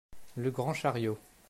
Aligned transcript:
Le 0.35 0.49
Grand 0.49 0.73
chariot. 0.73 1.19